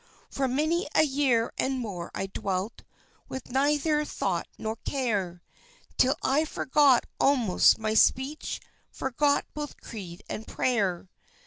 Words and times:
For 0.31 0.47
many 0.47 0.87
a 0.95 1.03
year 1.03 1.53
and 1.59 1.77
more, 1.79 2.09
I 2.15 2.25
dwelt 2.25 2.81
With 3.29 3.51
neither 3.51 4.03
thought 4.03 4.47
nor 4.57 4.77
care, 4.77 5.43
Till 5.95 6.15
I 6.23 6.43
forgot 6.43 7.05
almost 7.19 7.77
my 7.77 7.93
speech, 7.93 8.59
Forgot 8.91 9.45
both 9.53 9.77
creed 9.79 10.23
and 10.27 10.47
prayer. 10.47 11.07